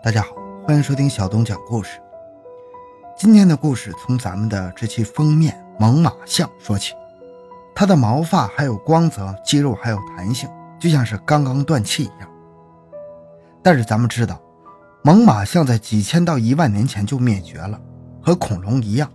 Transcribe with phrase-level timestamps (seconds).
[0.00, 0.28] 大家好，
[0.64, 1.98] 欢迎收听小东讲故事。
[3.16, 6.94] 今天的故事从咱们的这期封面猛犸象说起。
[7.74, 10.48] 它的毛发还有光泽，肌肉还有弹性，
[10.78, 12.30] 就像是刚刚断气一样。
[13.60, 14.40] 但是咱们知道，
[15.02, 17.78] 猛犸象在几千到一万年前就灭绝了，
[18.22, 19.10] 和恐龙一样。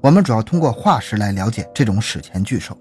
[0.00, 2.76] 我们主要通过化石来了解这种史前巨兽。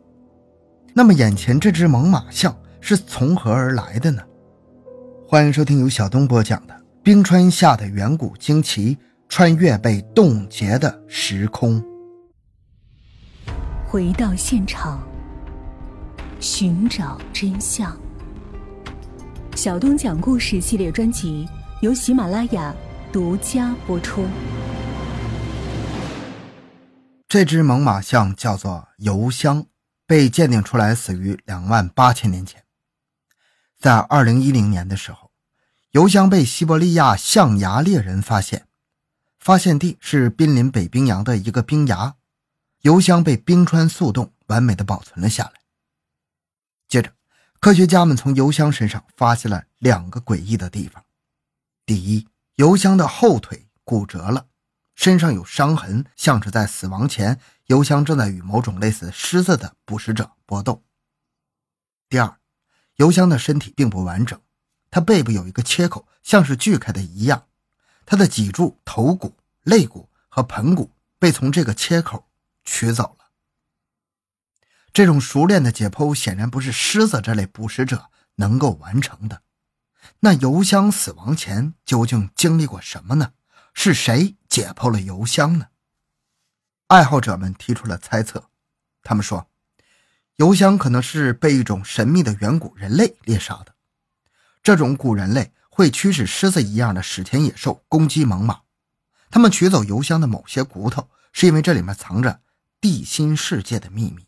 [0.91, 4.23] 那么，眼前这只猛犸象是从何而来的呢？
[5.27, 6.75] 欢迎收听由小东播讲的。
[7.07, 8.97] 冰川下的远古惊奇，
[9.29, 11.81] 穿越被冻结的时空。
[13.87, 15.01] 回到现场，
[16.41, 17.97] 寻找真相。
[19.55, 21.47] 小东讲故事系列专辑
[21.81, 22.75] 由喜马拉雅
[23.09, 24.25] 独家播出。
[27.29, 29.65] 这只猛犸象叫做油香，
[30.05, 32.61] 被鉴定出来死于两万八千年前。
[33.79, 35.26] 在二零一零年的时候。
[35.97, 38.67] 油箱被西伯利亚象牙猎人发现，
[39.39, 42.15] 发现地是濒临北冰洋的一个冰崖。
[42.81, 45.53] 油箱被冰川速冻，完美的保存了下来。
[46.87, 47.11] 接着，
[47.59, 51.03] 科学家们从油箱身上发现了两个诡异的地方：
[51.83, 54.45] 第一，油箱的后腿骨折了，
[54.93, 60.83] 身上有伤痕，像是在死亡前，油箱正在与某种类似狮子的捕食者搏斗；
[62.07, 62.37] 第二，
[62.97, 64.39] 油箱的身体并不完整。
[64.97, 67.45] 它背部有一个切口，像是锯开的一样。
[68.03, 72.27] 它的脊柱、头骨、肋骨和盆骨被从这个切口
[72.65, 73.25] 取走了。
[74.91, 79.43] 这种熟练的解剖显然不是狮子这类捕食者能够完成的。
[80.21, 83.33] 那油箱死亡前究竟经历过什么呢？
[83.75, 85.67] 是谁解剖了油箱呢？
[86.87, 88.49] 爱好者们提出了猜测，
[89.03, 89.47] 他们说，
[90.37, 93.76] 油箱可能是被一种神秘的远古人类猎杀的。
[94.63, 98.59] 这种古人类会驱使狮子一样的史前野兽攻击猛犸，
[99.29, 102.41] 他们取走油箱的某些骨头，是因为这里面藏着
[102.81, 104.25] 地心世界的秘密。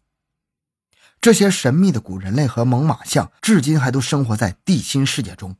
[1.19, 5.57] 这些神秘的古人类和猛犸象至今还都生活在地心世界中。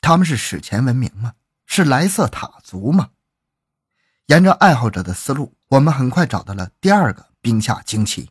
[0.00, 1.34] 他们是史前文明吗？
[1.66, 3.10] 是莱瑟塔族吗？
[4.26, 8.30] 沿着爱好者的思路，我们很快找到了第二个冰下惊奇。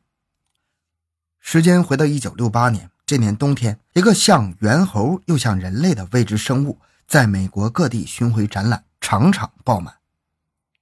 [1.40, 2.90] 时间回到一九六八年。
[3.08, 9.96] 这年冬天，一个像猿猴又像人类的未知生物在美国各地巡回展览，场场爆满，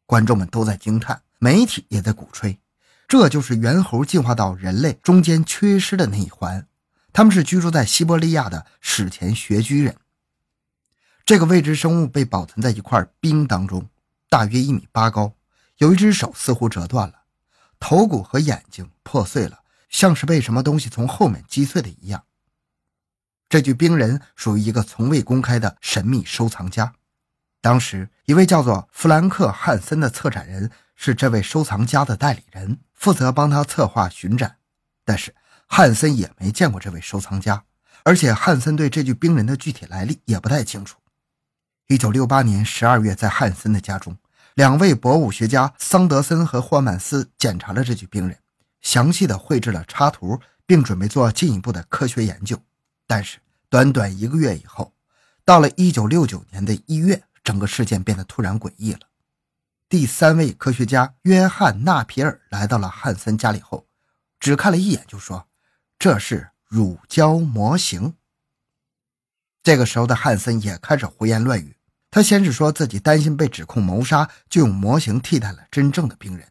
[0.08, 2.60] 观众们都在惊叹，媒体也在鼓吹，
[3.08, 6.66] 这就是猿猴进化到人类中间缺失的那一环。
[7.14, 9.96] 他们是居住在西伯利亚的史前穴居人。
[11.26, 13.88] 这个未知生物被保存在一块冰当中，
[14.30, 15.34] 大约一米八高，
[15.78, 17.14] 有一只手似乎折断了，
[17.80, 19.60] 头骨和眼睛破碎了。
[19.96, 22.26] 像是被什么东西从后面击碎的一样。
[23.48, 26.96] 这具冰人属于一个从未公开的神秘收藏家。
[27.62, 34.58] 当时，一位叫做弗兰克·汉森的策展人是这位收藏家的代理人，负责帮他策划巡展。
[35.06, 35.34] 但是，
[35.66, 37.64] 汉森也没见过这位收藏家，
[38.04, 41.00] 而且汉森对这具冰人的具体来历也不太清楚。
[41.88, 44.18] 一九六八年十二月，在汉森的家中，
[44.56, 48.38] 两位博物学家桑德森和霍曼斯检查了这具冰人。
[48.86, 52.56] 详细的绘制了插图，并准备做进一步的科学研究。
[53.08, 54.94] 但是，短短一个月以后，
[55.44, 59.00] 到了1969年的一月，整个事件变得突然诡异了。
[59.90, 63.88] 第三位科学家约翰·纳皮尔来到了汉森家里后，
[64.40, 65.48] 只看了一眼就说
[65.98, 68.14] ：“这是乳胶模型。”
[69.64, 71.76] 这个时候的汉森也开始胡言乱语。
[72.12, 76.48] 他先是说自己担心被指控谋杀，就用模型替代了真正的病人，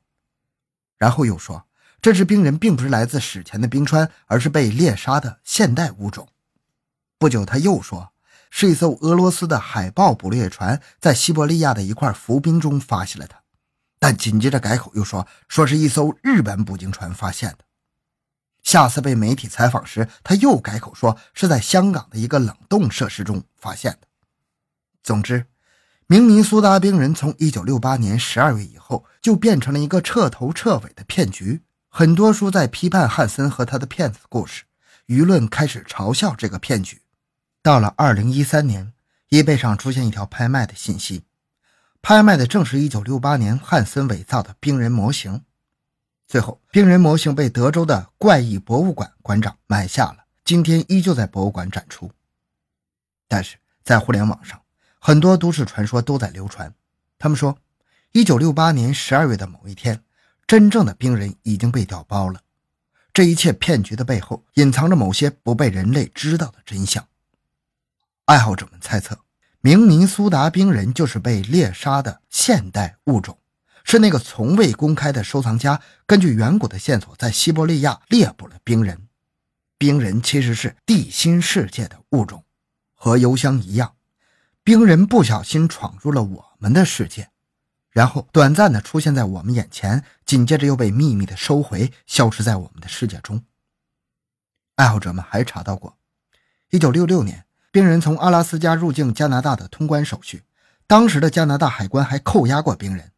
[0.99, 1.65] 然后又说。
[2.04, 6.28] 这只冰人并不是来自史前的冰川，而是被猎杀的现代物种。
[7.19, 8.12] 不久，他又说
[8.50, 13.41] 是一艘俄罗斯的海豹捕猎船在西伯利亚的一块浮冰中发现了它，
[13.98, 17.60] 但紧接着改口又说说是一艘日本捕鲸船发现的。
[18.62, 24.06] 下次被媒体采访时，他又改口说是在香港的一个冷冻设施中发现的。
[25.02, 25.46] 总之，
[26.06, 31.62] 明尼苏达冰人从1968年12月以后就变成了一个彻头彻尾的骗局。
[31.96, 34.64] 很多书在批判汉森和他的骗子故事，
[35.06, 37.02] 舆论开始嘲笑这个骗局。
[37.62, 38.93] 到了二零一三年
[39.31, 41.23] ，eBay 上出现一条拍卖的信息，
[42.02, 45.44] 拍卖的正是一九六八年汉森伪造的冰人模型。
[46.26, 52.11] 最后，冰人模型被德州的怪异博物馆馆长买下了，今天依旧在博物馆展出。
[53.29, 54.61] 但是在互联网上，
[54.99, 56.75] 很多都市传说都在流传。
[57.20, 57.56] 他们说，
[58.11, 60.02] 一九六八年十二月的某一天。
[60.46, 62.41] 真正的冰人已经被调包了，
[63.12, 67.06] 这一切骗局的背后隐藏着某些不被人类知道的真相。
[68.26, 69.19] 爱好者们猜测，
[69.61, 73.38] 明尼苏达冰人就是被猎杀的现代物种，
[73.85, 79.08] 是那个从未公开的收藏家根据远古的线索在西伯利亚猎捕了冰人。
[79.76, 82.44] 冰人其实是地心世界的物种，
[82.94, 83.94] 和油箱一样，
[84.62, 87.29] 冰人不小心闯入了我们的世界，
[87.94, 93.43] 然后短暂的出现在我们眼前，紧接着又被秘密的收回，消失在我们的世界中。
[94.75, 95.96] 爱好者们还查到过
[96.70, 97.46] ，1966年。
[97.70, 100.44] 冰人从阿拉斯加入境加拿大的通关手续，
[100.87, 103.11] 当时的加拿大海关还扣押过冰人。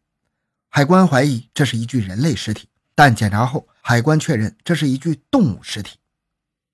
[0.70, 5.98] 海关怀疑这是一具人类尸体，但检查后，海关确认这是一具动物尸体。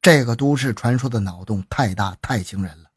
[0.01, 2.91] 这个都市传说的脑洞太大太惊人了。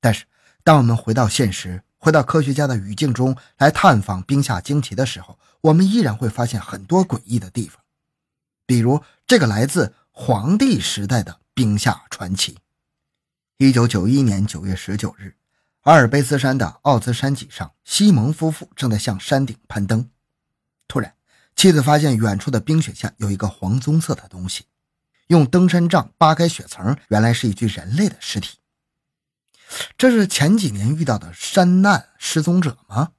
[0.00, 0.24] 但是，
[0.64, 7.82] 当我们回到现实，回到科学家的语境中来探访冰下惊奇的时候，我们依然会发现很多诡异的地方，
[8.64, 12.56] 比如这个来自黄帝时代的冰下传奇。
[13.58, 15.34] 一九九一年九月十九日，
[15.82, 20.08] 阿尔卑斯山的奥兹山脊上，西蒙夫妇正在向山顶攀登。
[20.86, 21.14] 突然，
[21.56, 24.66] 妻子发现远处的冰雪下有一个黄棕色的东西。
[25.26, 28.58] 用登山杖扒开雪层，原来是一具人类的尸体。
[29.96, 33.12] 这是前几年遇到的山难失踪者吗？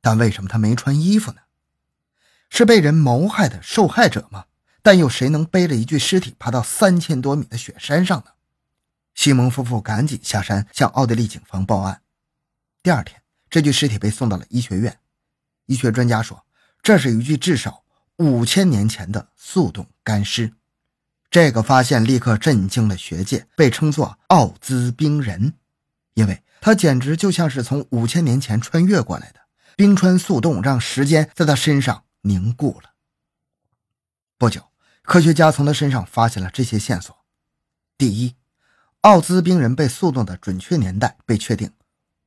[0.00, 1.38] 但为什么他没穿衣服呢？
[2.48, 4.46] 是被人谋害的受害者吗？
[4.82, 8.32] 但又谁能背着一具尸体爬到三千多米的雪山上呢？
[9.14, 12.00] 西蒙夫妇赶紧下山向奥地利警方报案。
[12.82, 13.20] 第二天，
[13.50, 14.98] 这具尸体被送到了医学院。
[15.66, 16.46] 医学专家说，
[16.82, 17.84] 这是一具至少
[18.16, 20.54] 五千年前的速冻干尸。
[21.30, 25.54] 这个发现立刻震惊了学界，被称作“奥兹冰人”，
[26.14, 29.40] 因为他简直就像是从五千年前穿越过来的。
[29.76, 32.90] 冰川速冻让时间在他身上凝固了。
[34.36, 34.62] 不久，
[35.02, 37.16] 科学家从他身上发现了这些线索：
[37.96, 38.34] 第一，
[39.00, 41.70] 奥兹冰人被速冻的准确年代被确定：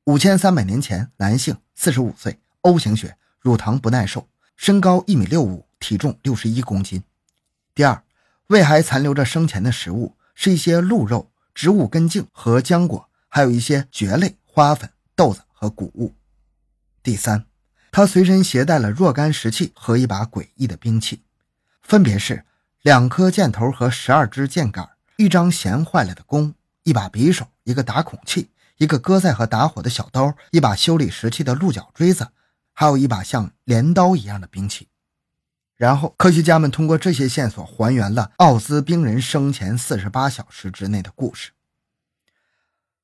[0.06, 7.04] 五千三百年前，男性，四十五岁，O 型血，乳糖不耐受，身高一米六五，体重六十一公斤。
[7.72, 8.02] 第二，
[8.48, 16.14] 胃还残留着生前的食物，是一些鹿肉、植物根茎和浆果，还有一些蕨类、花粉、豆子和谷物。
[17.02, 17.46] 第三，
[17.90, 21.24] 他随身携带了若干石器和一把诡异的兵器，
[21.82, 22.44] 分别是
[22.82, 26.54] 两颗箭头和十二支箭杆，一张弦坏了的弓。
[26.84, 32.28] 一把匕首，一个打孔器，一个割菜和打火的小刀，一把修理石器的鹿角锥子，
[32.72, 34.86] 还有一把像镰刀一样的兵器。
[35.74, 41.50] 然后，科学家们通过这些线索还原了奥兹冰人生前四十八小时之内的故事。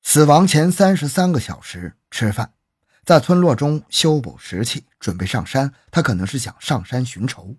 [0.03, 2.53] 死亡前三十三个小时吃饭，
[3.05, 5.73] 在村落中修补石器，准备上山。
[5.91, 7.55] 他可能是想上山寻仇。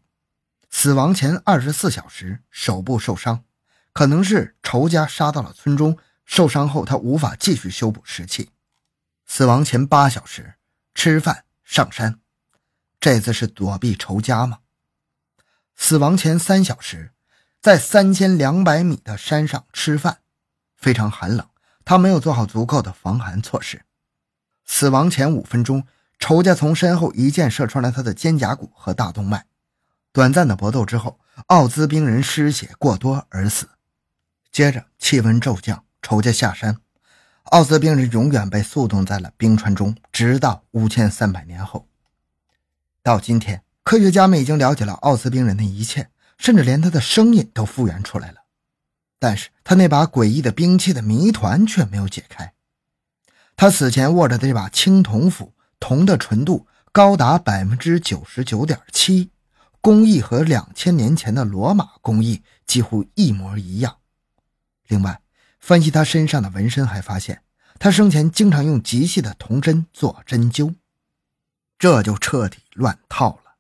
[0.69, 3.44] 死亡前二十四小时手部受伤，
[3.93, 5.97] 可能是仇家杀到了村中。
[6.25, 8.50] 受伤后，他无法继续修补石器。
[9.27, 10.55] 死亡前八小时
[10.94, 12.21] 吃饭上山，
[13.00, 14.59] 这次是躲避仇家吗？
[15.77, 17.12] 死亡前三小时，
[17.61, 20.19] 在三千两百米的山上吃饭，
[20.77, 21.47] 非常寒冷，
[21.84, 23.82] 他没有做好足够的防寒措施。
[24.64, 25.84] 死亡前五分钟，
[26.19, 29.46] 仇家从身后一箭射穿了他的肩胛骨和大动脉。
[30.12, 33.69] 短暂的搏斗之后，奥兹冰人失血过多而死。
[34.50, 35.84] 接着气温骤降。
[36.05, 36.79] 仇家下山，
[37.44, 41.86] 奥兹冰人永远被速冻在了冰川中，直到五千三百年后。
[43.05, 48.42] 到今天，科学家们已经了解了奥兹冰人的一切，甚至连他的声音都复原出来了。
[49.22, 52.55] 但是他那把诡异的兵器的谜团却没有解开。
[53.55, 59.31] 他死前握着的这把青铜斧，铜的纯度高达百分之九十九点七，
[59.81, 63.98] 工艺和两千年前的罗马工艺几乎一模一样。
[64.88, 65.20] 另外，
[65.60, 67.43] 分析他身上的纹身，还发现
[67.79, 70.74] 他生前经常用极细的铜针做针灸，
[71.79, 73.52] 这就彻底乱套了。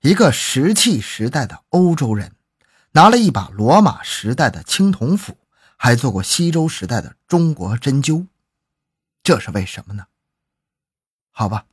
[0.00, 2.33] 一个石器时代的欧洲人，
[2.96, 5.36] 拿了一把罗马时代的青铜斧，
[5.76, 8.28] 还做过西周时代的中国针灸，
[9.24, 10.06] 这是为什么呢？
[11.32, 11.66] 好吧，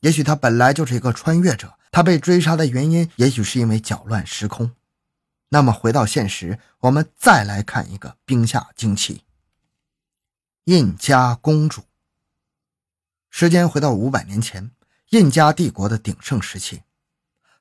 [0.00, 4.70] 也许他本来就是一个穿越者，他被追杀的原因，也许是因为搅乱时空。
[5.48, 9.24] 那么回到现实，我们再来看一个冰下惊奇——
[10.66, 11.82] 印加公主。
[13.30, 14.70] 时间回到五百年前，
[15.08, 16.82] 印加帝国的鼎盛时期，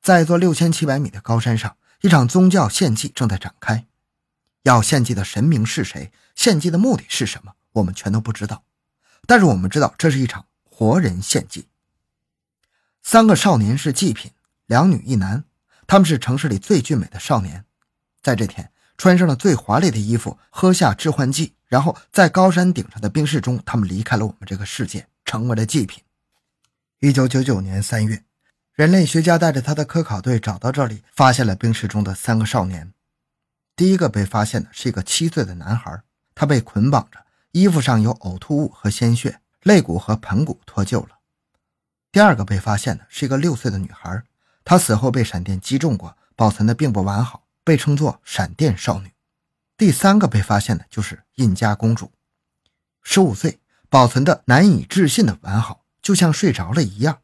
[0.04, 3.86] 在一座六千七百米的高山上，一场宗教献祭正在展开。
[4.64, 6.12] 要献祭的神明是谁？
[6.36, 7.54] 献祭的目的是什么？
[7.74, 8.64] 我们全都不知道。
[9.28, 11.68] 但是我们知道，这是一场活人献祭。
[13.02, 14.32] 三个少年是祭品，
[14.66, 15.46] 两女一男，
[15.86, 17.66] 他们是城市里最俊美的少年。
[18.24, 26.04] 在这天，穿上了最华丽的衣服，喝下致幻剂，然后在高山顶上的冰室中，他们离开了我们这个世界，成为了祭品。
[27.00, 28.25] 一九九九年三月，
[28.76, 32.92] 人类学家带着他的科考队找到这里，发现了冰室中的三个少年。
[33.74, 36.04] 第一个被发现的是一个七岁的男孩，
[36.34, 41.20] 他被捆绑着，衣服上有呕吐物和鲜血，肋骨和盆骨脱臼了。
[42.12, 44.24] 第二个被发现的是一个六岁的女孩，
[44.66, 49.14] 她死后被闪电击中过，保存的并不完好，被称作“闪电少女”。
[49.78, 52.12] 第三个被发现的就是印加公主，
[53.04, 55.86] 十五岁，保存的难以置信的完好。
[56.02, 57.20] 就像睡着了一样。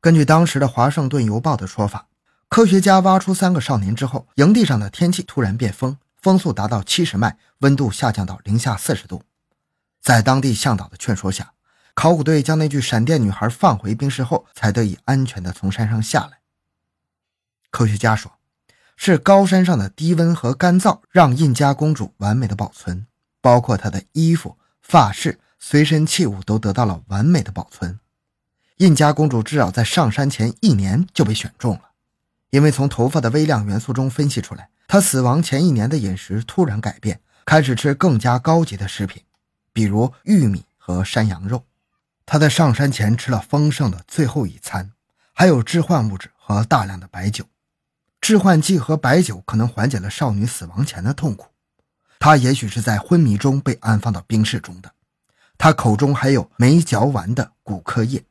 [0.00, 2.06] 根据当时的《华盛顿邮报》的说法，
[2.48, 9.22] 科学家挖出三个少年之后，营地上的天气突然变风，风速达到七十迈，温度下降到零下四十度。
[10.00, 11.52] 在当地向导的劝说下，
[11.94, 16.38] 考古队将那具闪电女孩放回冰室后，才得以安全地从山上下来。
[17.70, 18.30] 科学家说，
[18.96, 23.04] 是高山上的低温和干燥让印加公主完美的保存，
[23.40, 27.98] 包括她的衣服、发饰、随身器物都得到了完美的保存。
[28.78, 31.90] 印加公主至少在上山前一年就被选中了，
[32.50, 39.24] 因为从头发的微量元素中分析出来，她死亡前一年的饮食突然改变，开始吃更加高级的食品，
[39.72, 41.64] 比如玉米和山羊肉。
[42.24, 44.92] 她在上山前吃了丰盛的最后一餐，
[45.32, 47.44] 还有致幻物质和大量的白酒。
[48.20, 51.48] 致幻剂和白酒可能缓解了少女死亡前的痛苦。
[52.20, 54.92] 她也许是在昏迷中被安放到冰室中的。
[55.56, 58.22] 她口中还有没嚼完的骨科液。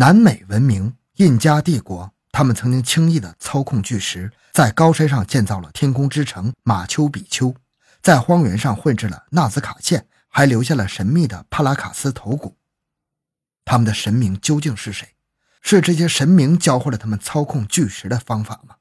[0.00, 7.54] 南美文明印加帝国，他们曾经轻易地操控巨石，在高山上建造了天空之城马丘比丘，
[8.00, 12.56] 在荒原上绘制了纳斯卡线，还留下了神秘的帕拉卡斯头骨。
[13.66, 15.06] 他们的神明究竟是谁？
[15.60, 18.76] 是这些神明教会了他们操控巨石的方法吗？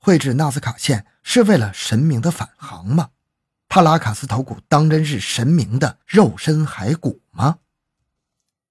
[0.00, 3.10] 绘制纳斯卡线是为了神明的返航吗？
[3.68, 7.58] 帕拉卡斯头骨当真是神明的肉身骸骨吗？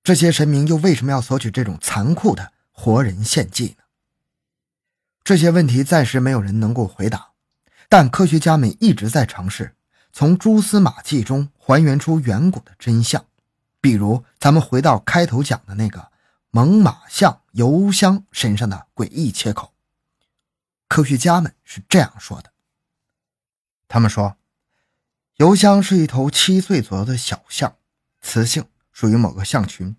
[0.03, 3.83] 这些神明又为什么要索取这种残酷的活人献祭呢？
[5.23, 7.33] 这些问题暂时没有人能够回答，
[7.87, 9.75] 但科学家们一直在尝试
[10.11, 13.23] 从蛛丝马迹中还原出远古的真相。
[13.81, 16.11] 比如，咱们回到开头讲的那个
[16.49, 19.73] 猛犸象油箱身上的诡异切口，
[20.87, 22.51] 科学家们是这样说的：
[23.87, 24.37] 他们说，
[25.35, 27.75] 油箱是一头七岁左右的小象，
[28.21, 28.65] 雌性。
[28.99, 29.95] 属于某个象群。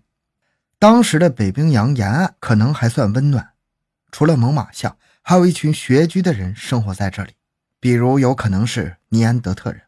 [0.77, 3.53] 当时的北冰洋沿岸可能还算温暖，
[4.11, 7.33] 除了猛犸象，还有一群穴居的人生活在这里，
[7.79, 9.81] 比如有可能是尼安德特人。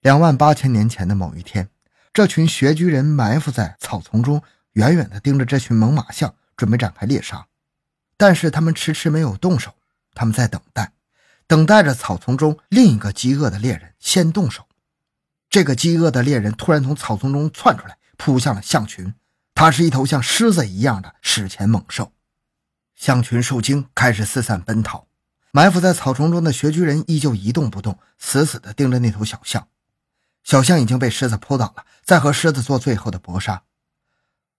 [0.00, 1.68] 两万八千年前的某一天，
[2.12, 7.46] 这群穴居人埋伏在草丛中，远远地盯着这群猛犸象，准备展开猎杀。
[8.16, 9.72] 但是他们迟迟没有动手，
[10.12, 10.90] 他们在等待，
[11.46, 14.65] 等待着草丛中另一个饥饿的猎人先动手。
[15.56, 19.14] 这个饥饿的猎人突然从草丛中窜出来，扑向了象群。
[19.54, 22.12] 他是一头像狮子一样的史前猛兽。
[22.94, 25.06] 象群受惊，开始四散奔逃。
[25.52, 29.66] 埋伏在草丛中的穴居人依旧一动不动，死死地盯着那头小象。
[30.44, 33.62] 小象已经被狮子扑倒了，在和狮子做最后的搏杀。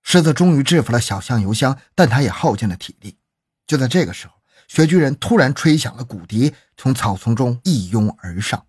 [0.01, 3.19] 狮子终于制服了小象油箱，但它也耗尽了体力。
[3.67, 4.33] 就在这个时候，
[4.67, 8.65] 穴居人突然吹响了骨笛，从草丛中一拥而上，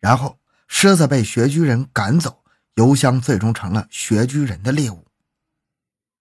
[0.00, 0.36] 然后。
[0.72, 5.04] 狮子被穴居人赶走，油箱最终成了穴居人的猎物。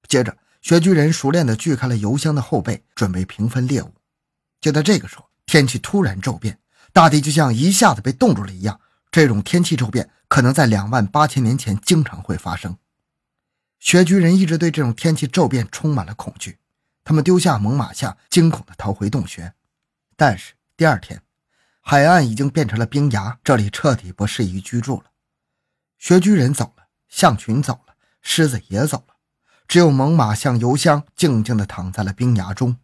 [0.07, 3.93] 接着，穴居人熟练地锯开了油箱的后背，准备平分猎物。
[4.59, 6.59] 就在这个时候，天气突然骤变，
[6.91, 8.81] 大地就像一下子被冻住了一样。
[9.11, 12.75] 这种天气骤变可能在两万八千年前经常会发生。
[13.79, 16.57] 穴居人一直对这种天气骤变充满了恐惧，
[17.03, 19.53] 他们丢下猛犸象，惊恐地逃回洞穴。
[20.17, 21.21] 但是第二天。
[21.91, 25.05] 海岸已经变成了冰崖，这里彻底不适宜居住了。
[25.97, 29.15] 穴居人走了，象群走了，狮子也走了，
[29.67, 32.77] 只有猛犸象油箱静静地躺在了冰崖中。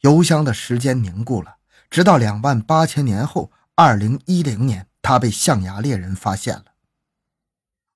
[0.00, 1.58] 油箱的时间凝固了，
[1.88, 6.64] 直到两万八千年后，二零一零年，他被象牙猎人发现了。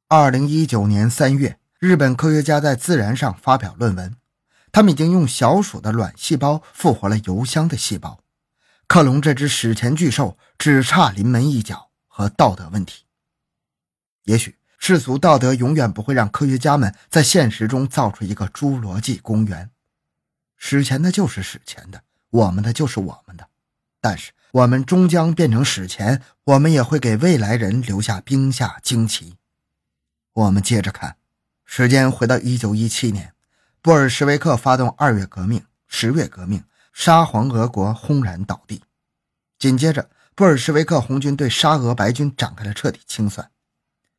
[0.07, 4.15] 二零一九年三月，日本科学家在《自然》上发表论文，
[4.71, 8.21] 他们已经用小鼠的卵细胞复活了油箱的细胞。
[8.89, 13.05] 克隆这只史前巨兽只差临门一脚和道德问题。
[14.25, 19.71] 也许世俗道德永远不会让科学家们在现实中造出一个侏罗纪公园。
[20.57, 23.49] 史前的就是史前的，我们的就是我们的。
[24.01, 29.37] 但是我们终将变成史前，我们也会给未来人留下冰下惊奇。
[30.33, 31.17] 我们接着看，
[31.65, 33.35] 时间回到一九一七年，
[33.83, 36.63] 布尔什维克发动二月革命、十月革命。
[36.99, 38.83] 沙皇俄国轰然倒地，
[39.59, 43.51] 紧接着，布尔什维克红军对沙俄白军展开了彻底清算。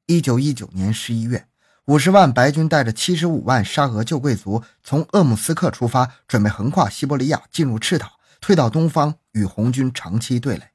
[0.06, 1.48] 一九一九年十一月，
[1.86, 10.70] 五十万白军带着七十五万沙俄旧贵族从鄂木斯克出发，准备横跨西伯利亚进入赤塔，退到东方与红军长期对垒。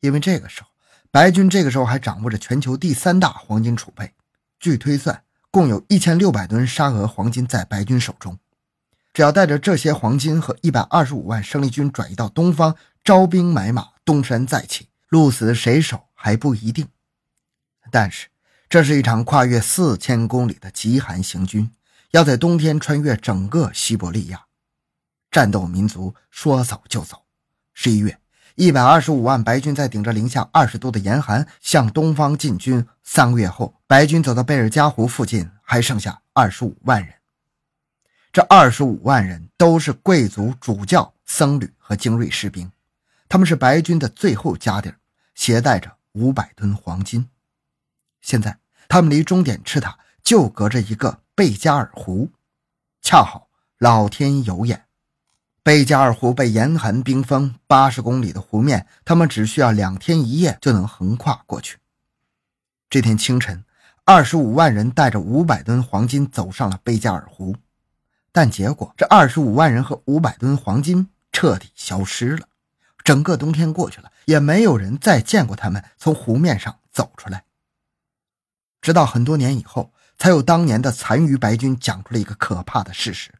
[0.00, 0.68] 因为这个时候，
[1.10, 4.14] 白军这个时候还掌握着全球第三大黄金储备，
[4.60, 8.38] 据推算，共有一千六百吨沙俄黄金在白军手中。
[9.16, 16.86] 只要带着这些黄金和一百二十五万生力军转移到东方，招兵买马，东山再起，鹿死谁手还不一定。
[17.90, 18.26] 但是，
[18.68, 21.70] 这是一场跨越四千公里的极寒行军，
[22.10, 24.44] 要在冬天穿越整个西伯利亚。
[25.30, 27.22] 战斗民族说走就走。
[27.72, 28.18] 十一月，
[28.56, 32.86] 一百二十五万白军在顶着零下二十度的严寒向东方进军。
[33.02, 37.14] 三个月后，白军走到贝尔加湖附近，还剩下二十五万人。
[38.36, 42.70] 这二十五万人都是贵族、主教、僧侣和精锐士兵，
[43.30, 44.98] 他们是白军的最后家底儿，
[45.34, 47.30] 携带着五百吨黄金。
[48.20, 52.30] 现在他们离终点赤塔就隔着一个贝加尔湖，
[53.00, 54.84] 恰好老天有眼，
[55.62, 61.78] 贝加尔湖被严寒冰封，八十公里的湖面，他们只需要两天一夜就能横跨过去。
[62.90, 63.64] 这天清晨，
[64.04, 67.56] 二十五万人带着五百吨黄金走上了贝加尔湖。
[68.36, 72.46] 但结果，这二十五万人和五百吨黄金彻底消失了。
[73.02, 77.44] 整个冬天过去了，也没有人再见过他们从湖面上走出来。
[78.82, 83.32] 直到很多年以后，才有当年的残余白军讲出了一个可怕的事实。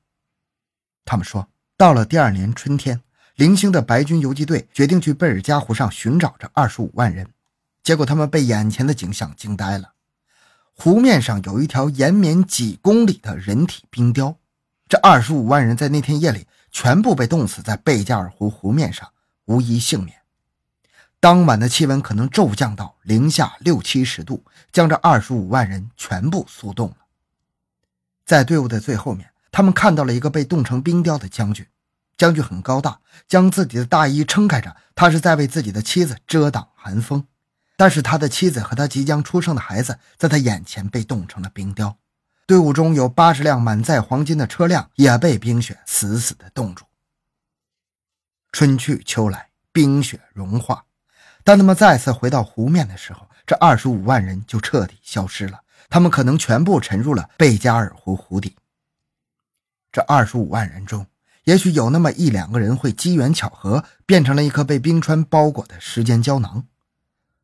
[1.04, 3.02] 他们说，到了第二年春天，
[3.34, 7.28] 零星的白军游击队决定去贝尔加湖上寻找这二十五万人，
[7.82, 9.92] 结果他们被眼前的景象惊呆了：
[10.72, 14.38] 湖面上有一条延绵几公里的人体冰雕。
[14.88, 19.10] 这二十五万人在那天夜里全部被冻死在贝加尔湖湖面上，
[19.46, 20.18] 无一幸免。
[21.18, 26.96] 当晚的气温可能骤降到零下六七十度，将这二十五万人全部速冻了。
[28.24, 31.66] 在队伍的最后面，他们看到了一个被冻成冰雕的将军。
[32.16, 37.26] 将军很高大，将自己的大衣撑开着，他是在为自己的妻子遮挡寒风。
[37.76, 41.98] 但是他的妻子和他即将出生的孩子在他眼前被冻成了冰雕。
[42.46, 46.84] 队伍中有八十辆满载黄金的车辆，也被冰雪死死地冻住。
[48.52, 50.84] 春去秋来，冰雪融化，
[51.42, 55.62] 当他们再次回到湖面的时候，这二十五万人就彻底消失了。
[55.90, 58.54] 他们可能全部沉入了贝加尔湖湖底。
[59.90, 61.04] 这二十五万人中，
[61.44, 66.64] 也许有那么一两个人会机缘巧合变成了一颗被冰川包裹的时间胶囊。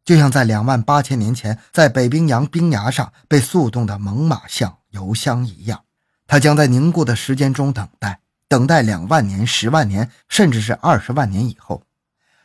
[0.05, 5.85] 就像在两万八千年前，在北冰洋冰崖上被速冻的猛犸象油箱一样，
[6.27, 11.83] 它将在凝固的时间中等待，等待两万年、十万年，甚至是二十万年以后，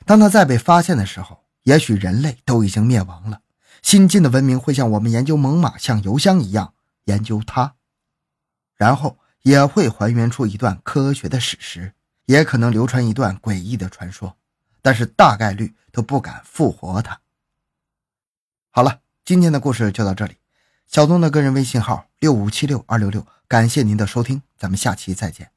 [0.06, 3.42] 当它再被发现的时候，也许人类都已经灭亡了。
[3.84, 6.74] 新进的文明会像我们研究猛犸象油箱一样
[7.06, 7.76] 研究它，
[8.76, 11.94] 然后也会还原出一段科学的史实，
[12.26, 14.36] 也可能流传一段诡异的传说，
[14.82, 17.20] 但是大概率都不敢复活它。
[18.72, 20.36] 好了，今天的故事就到这里。
[20.88, 25.57] 小东的个人微信号六五七六二六六，感谢您的收听，咱们下期再见。